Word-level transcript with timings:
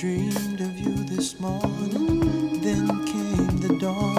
dreamed 0.00 0.60
of 0.60 0.78
you 0.78 0.92
this 1.04 1.40
morning. 1.40 2.60
Then 2.60 2.86
came 3.06 3.56
the 3.60 3.78
dawn, 3.80 4.15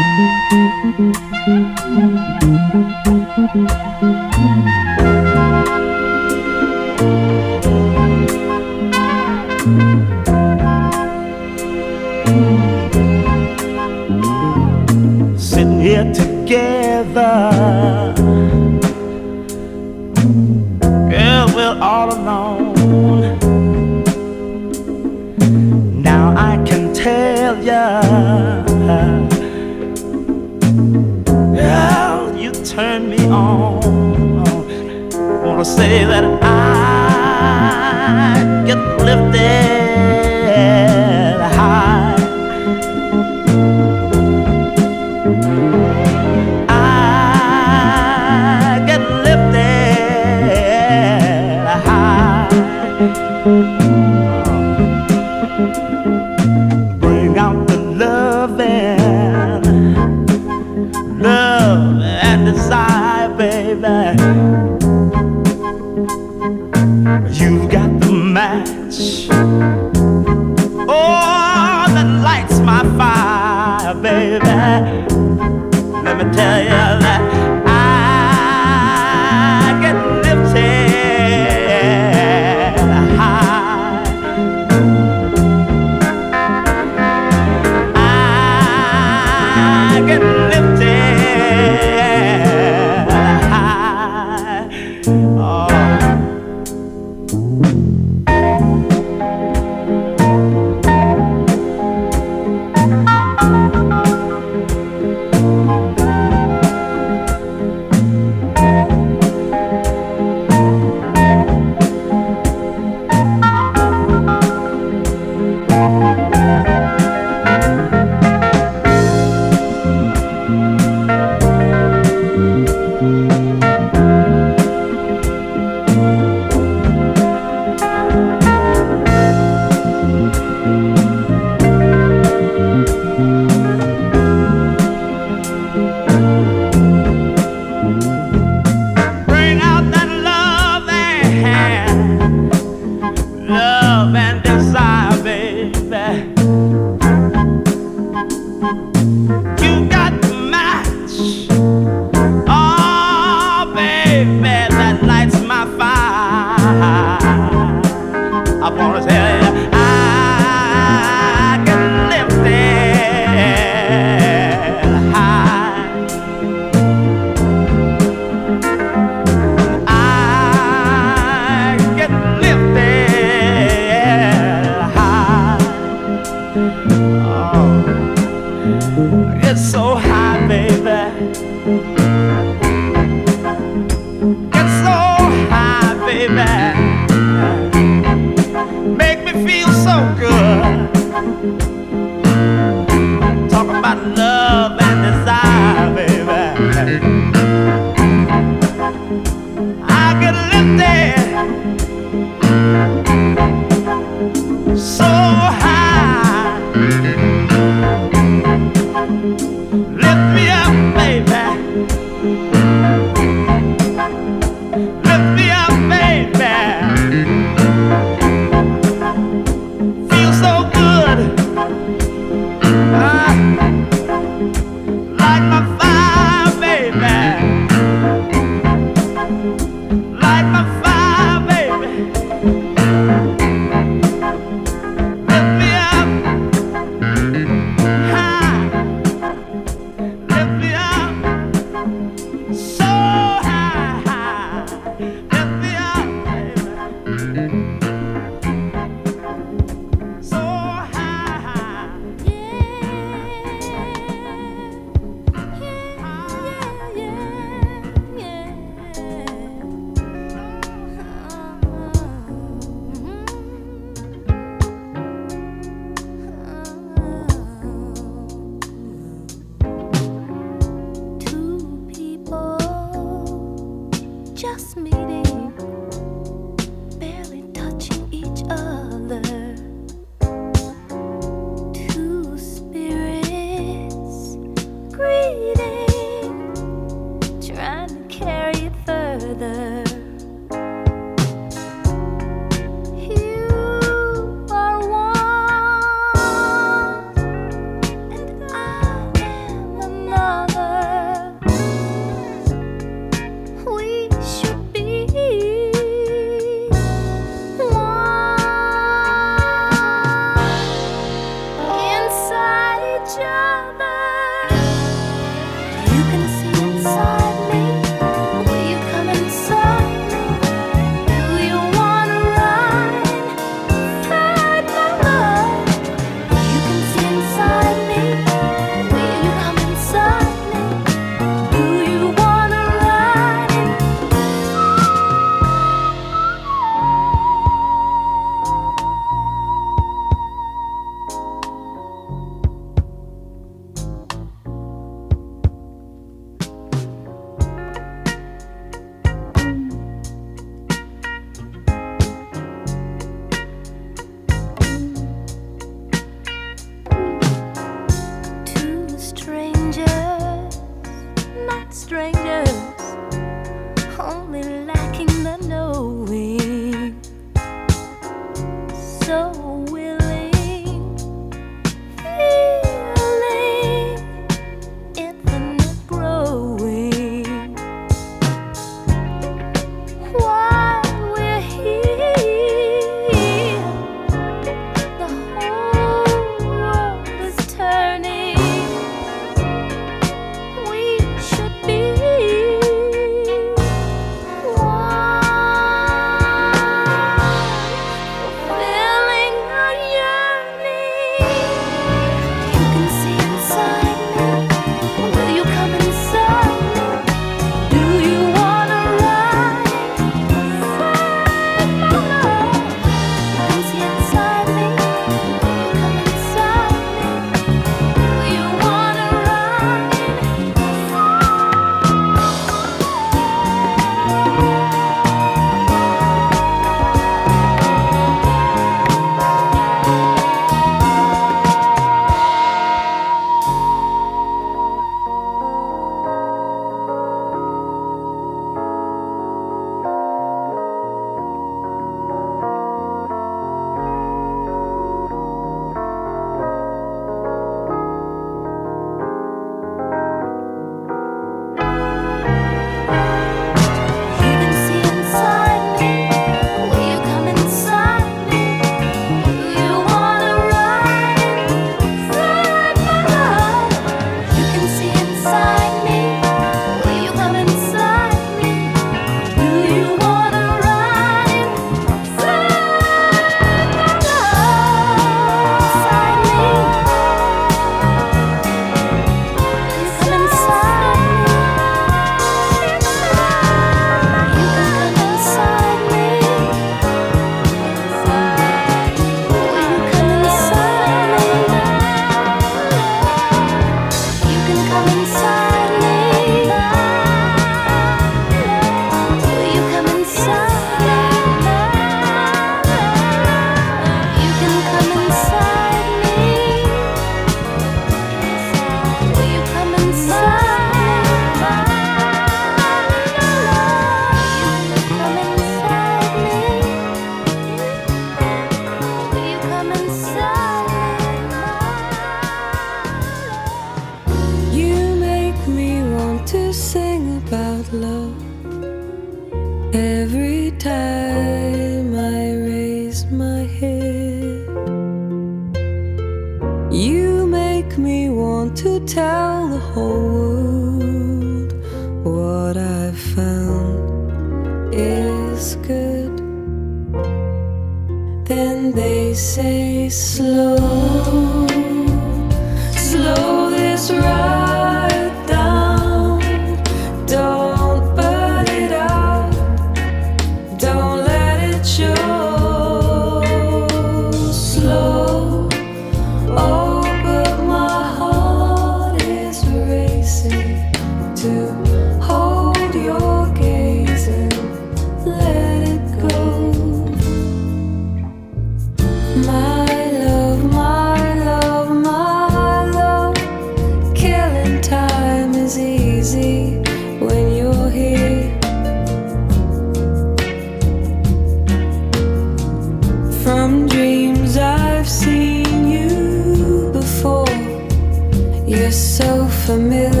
familiar, 599.45 600.00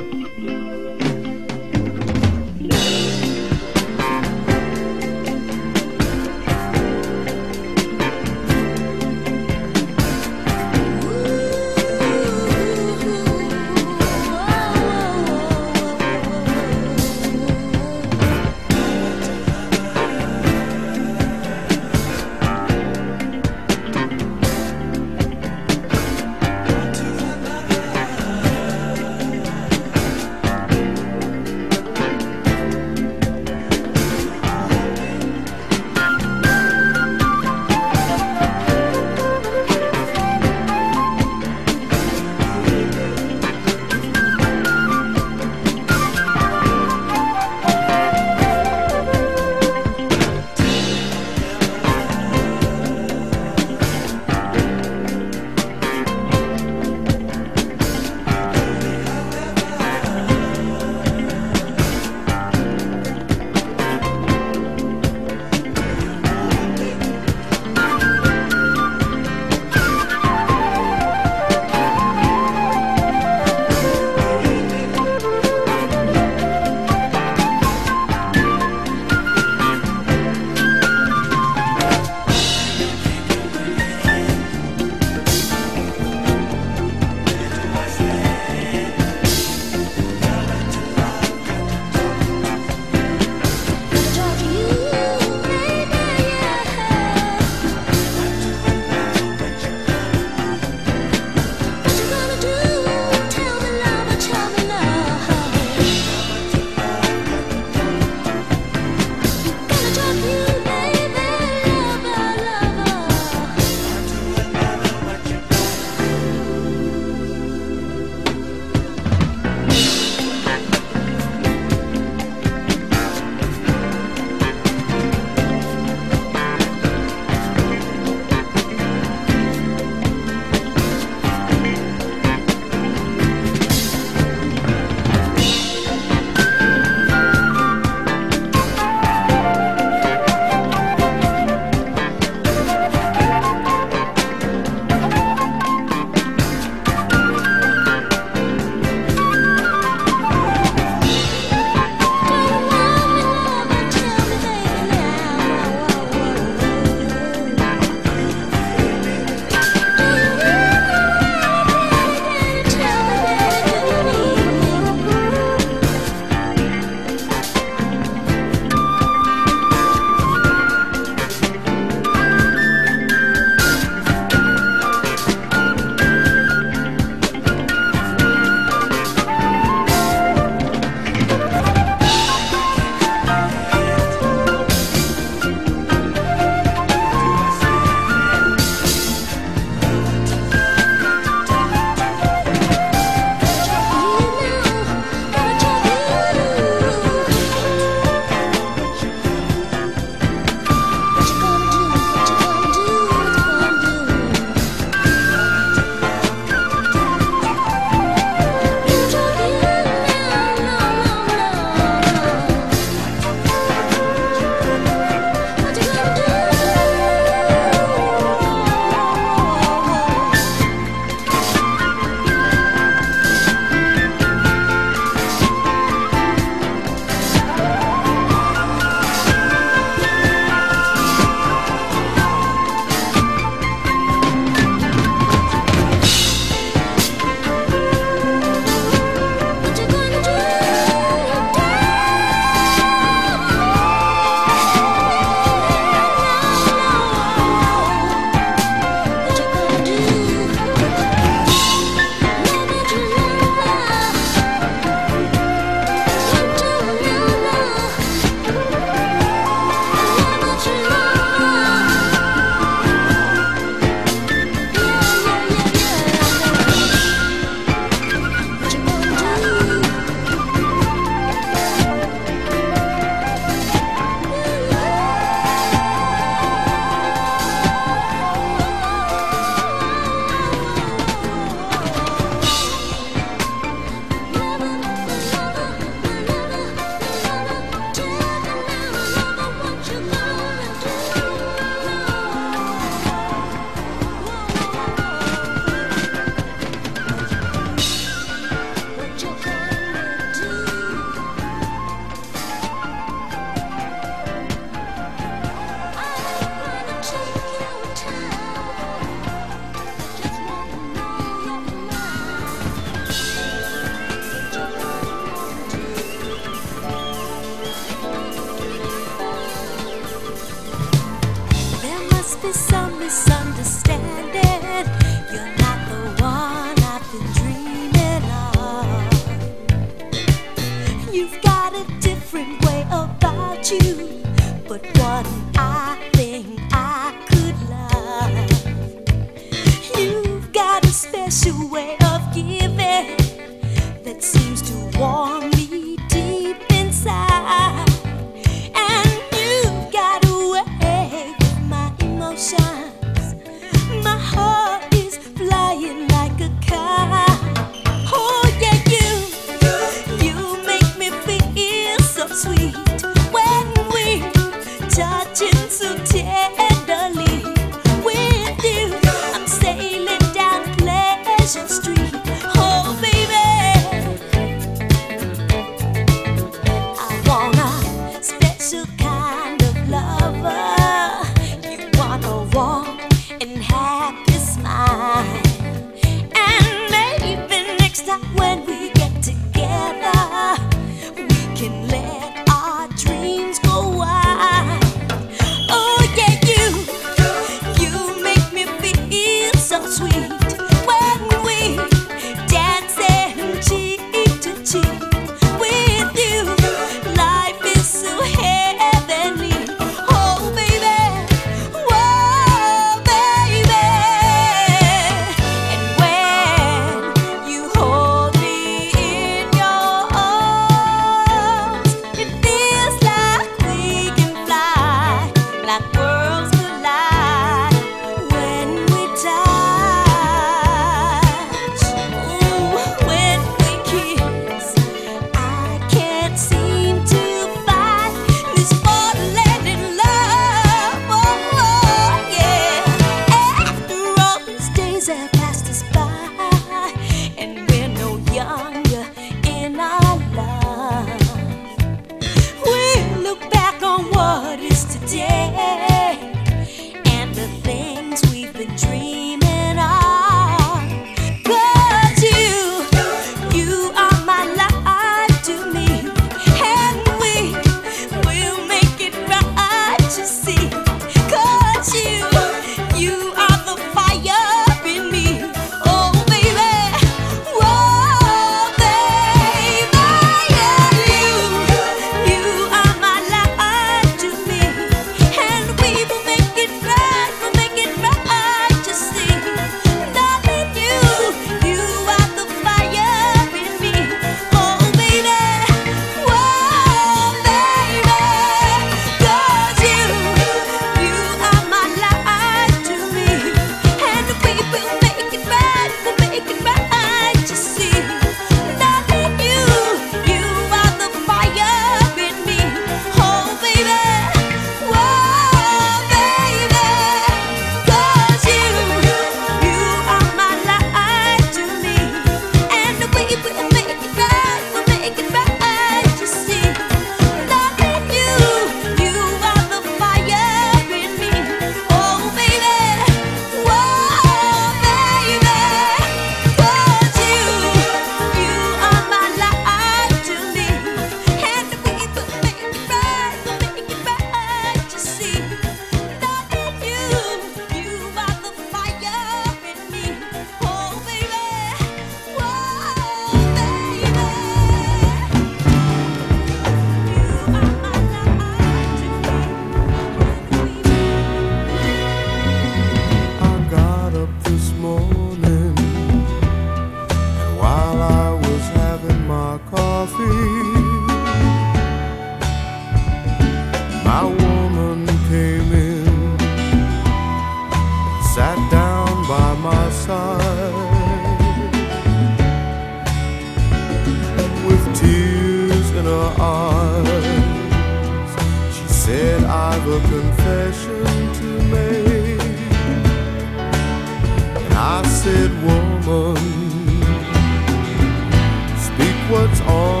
someone 599.31 600.00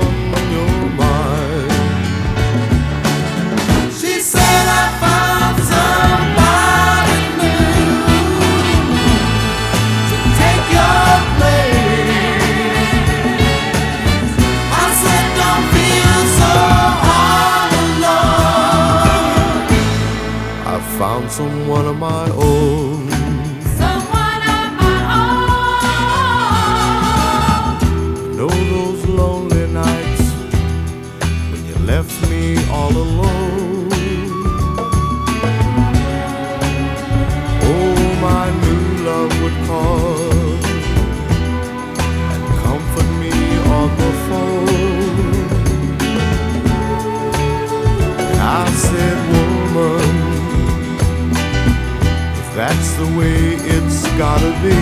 the 53.01 53.17
way 53.17 53.55
it's 53.75 54.03
gotta 54.17 54.51
be. 54.61 54.79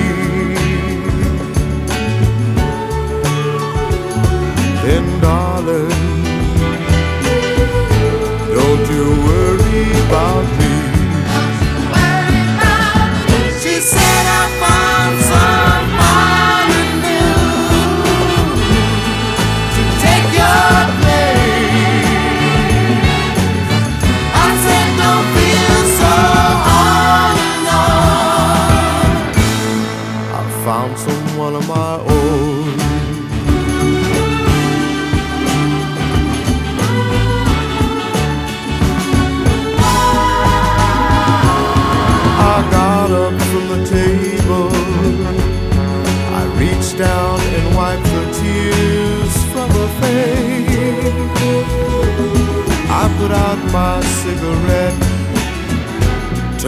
Then, 4.84 5.06
darling, 5.22 5.90
don't 8.56 8.86
you 8.96 9.06
worry 9.28 9.84
about 10.06 10.59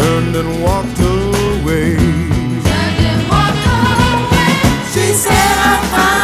turned 0.02 0.36
and 0.36 0.64
walked 0.64 1.00
away. 1.00 1.96
Turned 1.96 3.02
and 3.12 3.22
walked 3.30 3.66
away. 3.78 4.54
She 4.94 5.14
said, 5.14 5.56
I 5.72 5.78
found. 5.92 6.21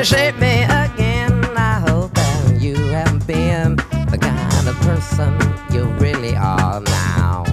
You 0.00 0.04
shape 0.04 0.36
me 0.36 0.62
again. 0.62 1.44
I 1.58 1.84
hope 1.86 2.14
that 2.14 2.58
you 2.58 2.74
have 2.74 3.26
been 3.26 3.76
the 4.10 4.16
kind 4.18 4.66
of 4.66 4.74
person 4.80 5.30
you 5.74 5.84
really 6.00 6.34
are 6.34 6.80
now. 6.80 7.44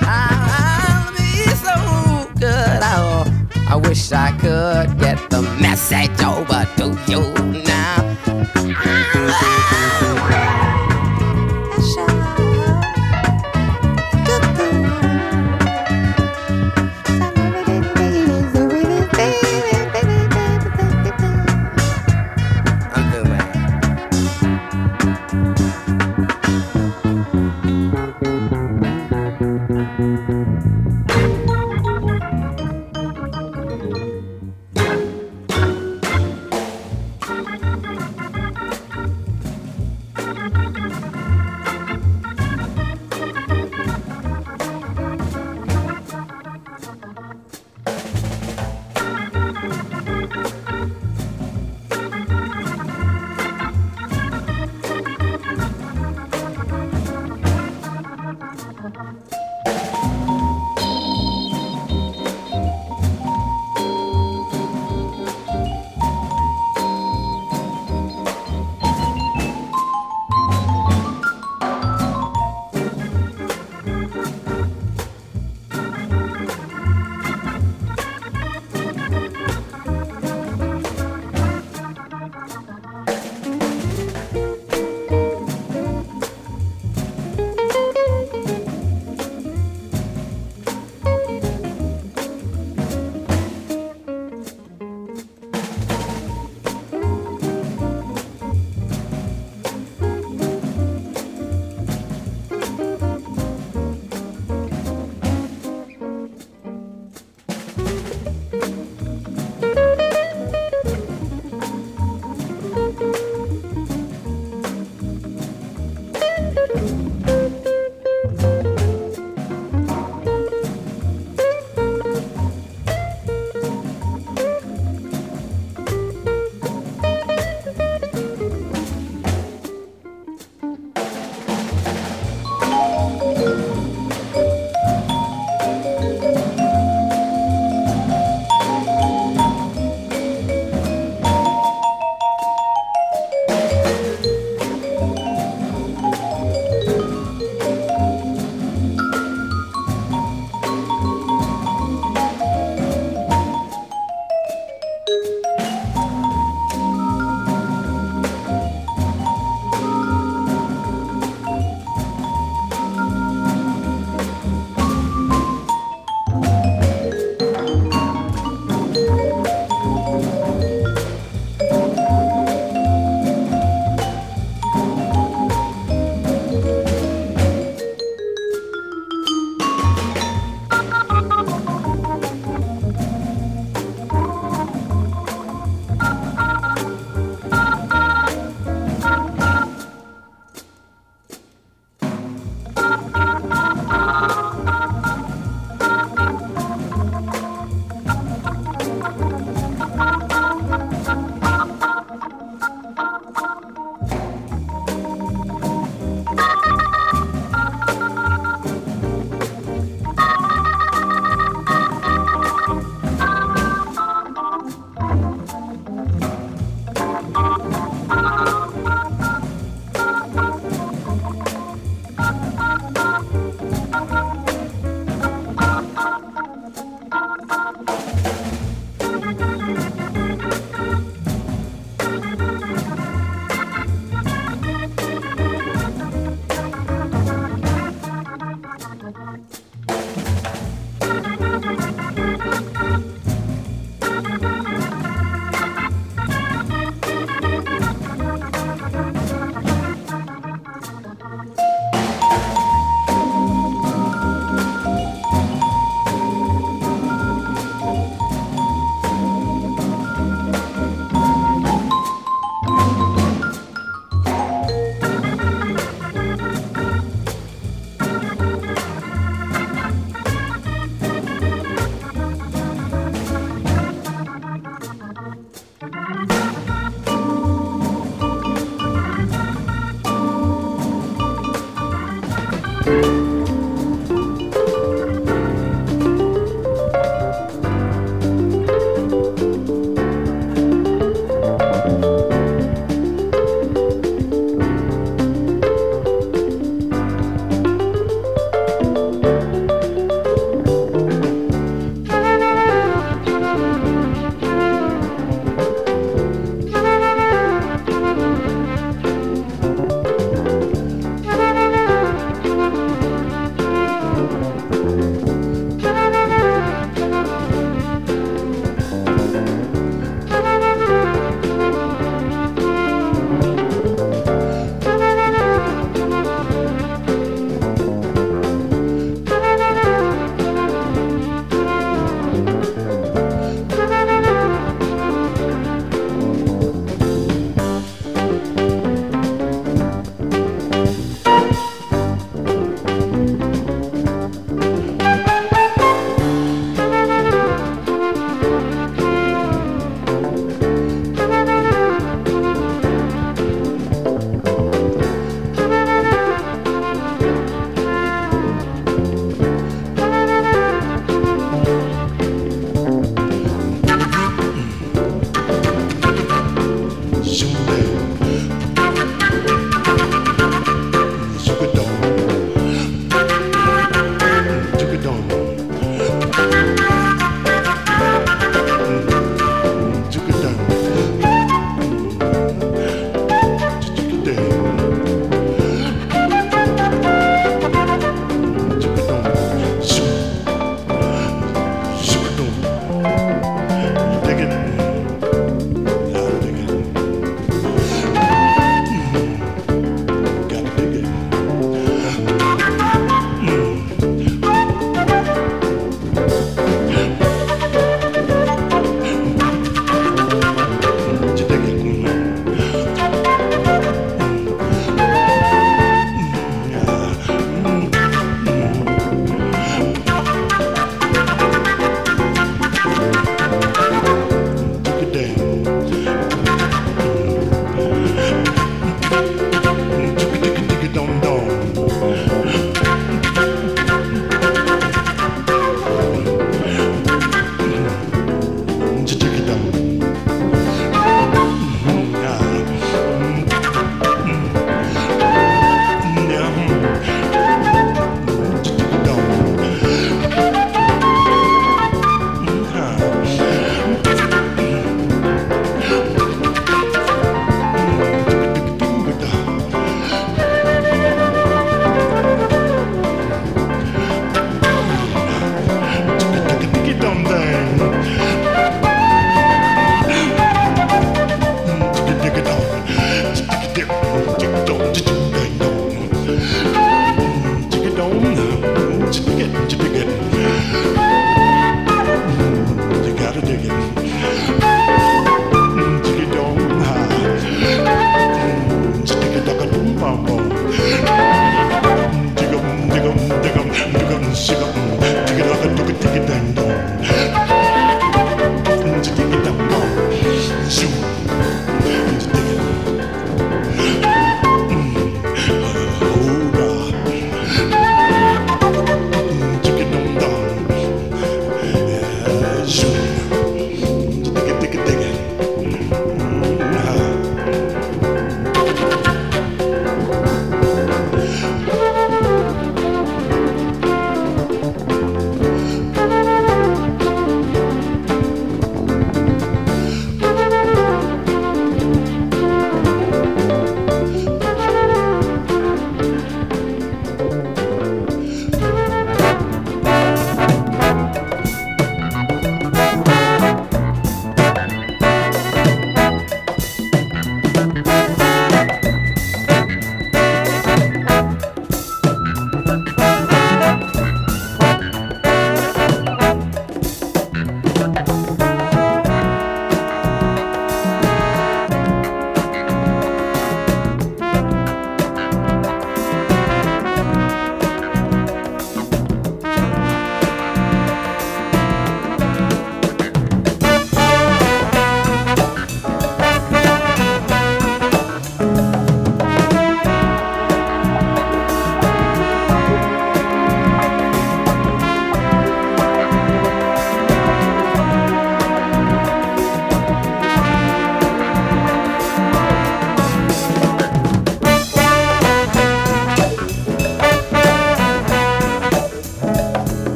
I'll 0.00 1.12
be 1.12 1.46
so 1.54 2.28
good. 2.40 2.82
I, 2.82 3.46
I 3.68 3.76
wish 3.76 4.10
I 4.10 4.32
could 4.32 4.98
get 4.98 5.30
the 5.30 5.42
message 5.60 6.20
over 6.24 6.66
to 6.78 6.98
you 7.06 7.37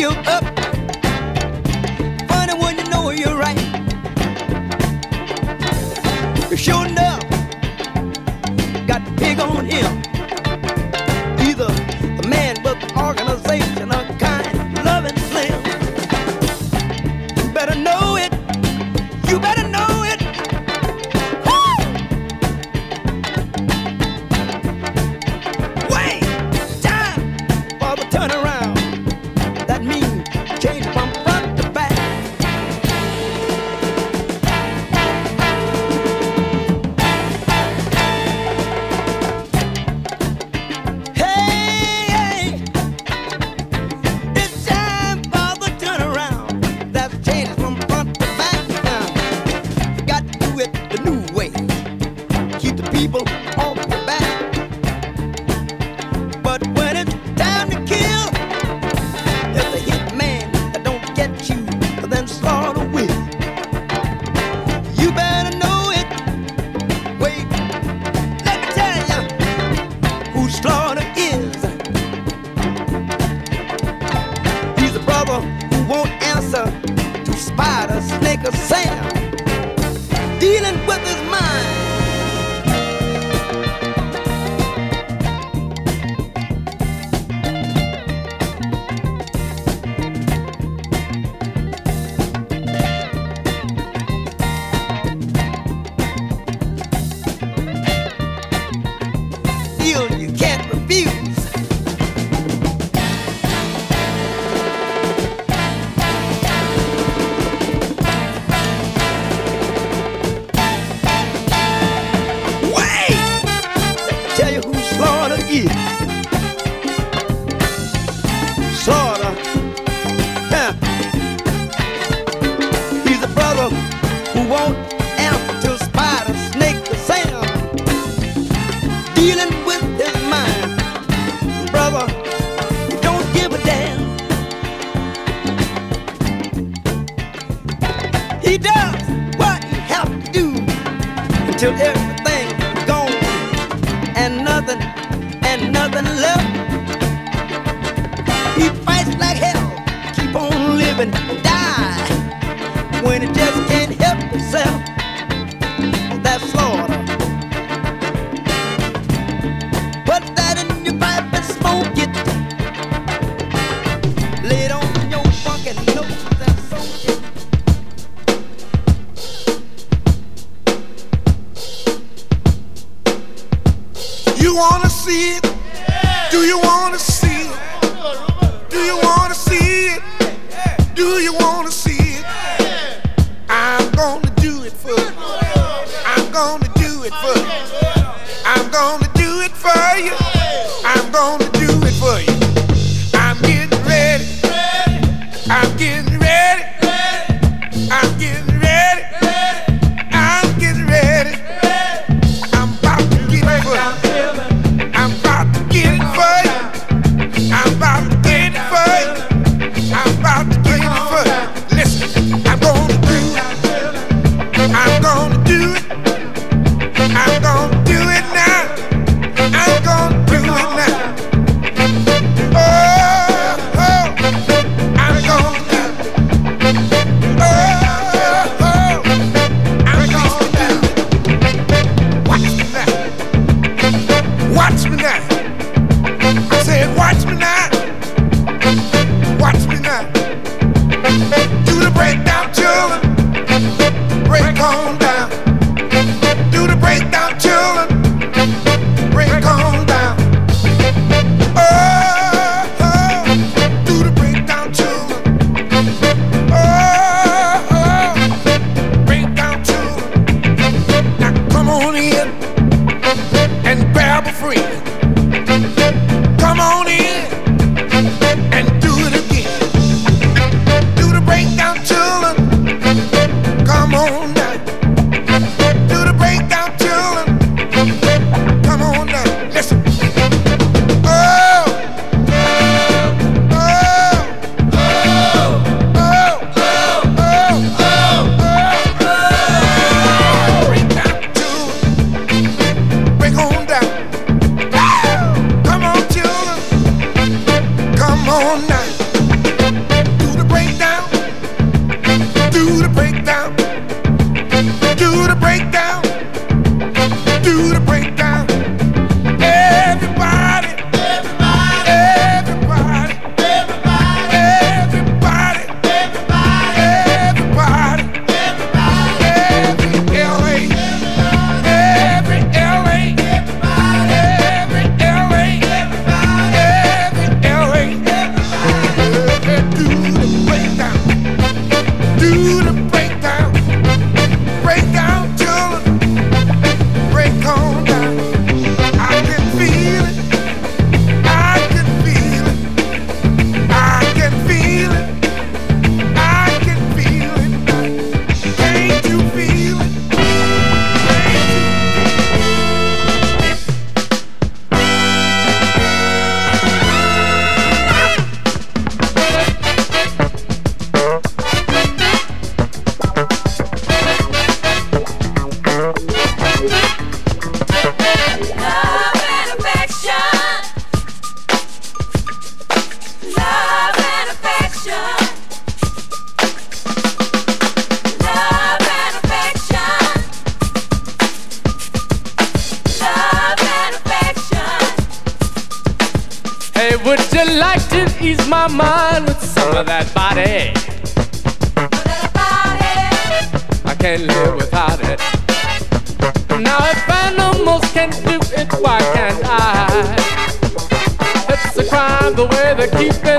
you 0.00 0.08
up. 0.08 0.42
Funny 2.26 2.54
when 2.54 2.78
you 2.78 2.84
know 2.88 3.10
you're 3.10 3.36
right. 3.36 3.58
Sure 6.56 6.86
enough, 6.86 7.20
got 8.86 9.04
the 9.04 9.12
pig 9.18 9.38
on 9.40 9.66
him. 9.66 9.99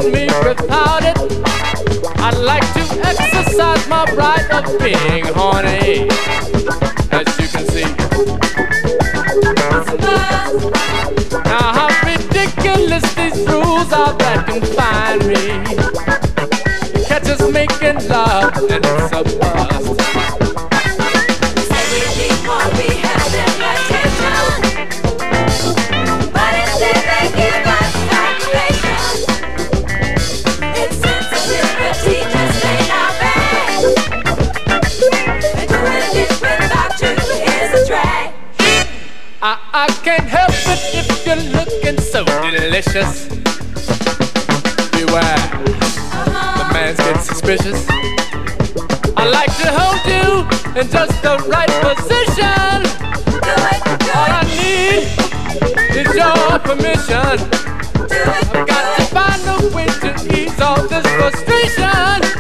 They're 0.02 0.12
me 0.12 0.26
without 0.47 1.04
it. 1.04 1.18
I'd 2.20 2.38
like 2.38 2.62
to 2.74 2.82
exercise 3.06 3.88
my 3.88 4.06
right 4.16 4.49
of 4.52 4.66
being 4.80 5.26
horny, 5.34 6.10
as 7.12 7.28
you 7.39 7.47
can 7.47 7.66
see. 7.68 7.89
Now 11.45 11.74
how 11.74 11.89
ridiculous 12.06 13.04
these 13.16 13.47
rules 13.47 13.91
are 13.93 14.14
that 14.18 14.45
confine 14.47 15.20
me. 15.28 15.64
Catch 17.06 17.28
us 17.30 17.52
making 17.52 18.08
love 18.08 18.56
and 18.58 18.86
it's 18.86 19.14
a 19.14 19.24
bust. 19.39 20.30
So 42.72 42.78
delicious. 42.78 43.28
Beware, 44.91 45.38
the 46.57 46.69
man's 46.74 46.97
getting 46.97 47.22
suspicious. 47.22 47.86
I 49.17 49.30
like 49.30 49.53
to 49.57 49.67
hold 49.72 50.01
you 50.07 50.80
in 50.80 50.88
just 50.89 51.22
the 51.22 51.38
right 51.49 51.69
position. 51.82 52.88
All 54.15 54.32
I 54.32 54.43
need 54.47 55.03
is 55.97 56.15
your 56.15 56.59
permission. 56.59 57.39
I've 58.53 58.67
got 58.67 58.97
to 58.97 59.03
find 59.05 59.41
a 59.47 59.76
way 59.76 59.88
to 59.88 60.11
ease 60.38 60.59
all 60.61 60.88
this 60.88 61.05
frustration. 61.17 62.30